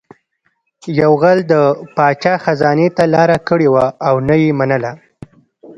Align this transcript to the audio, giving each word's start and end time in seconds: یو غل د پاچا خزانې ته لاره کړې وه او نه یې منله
یو 1.01 1.11
غل 1.21 1.39
د 1.51 1.53
پاچا 1.95 2.33
خزانې 2.43 2.87
ته 2.97 3.03
لاره 3.13 3.37
کړې 3.47 3.67
وه 3.73 3.85
او 4.07 4.15
نه 4.27 4.35
یې 4.43 4.49
منله 4.59 4.91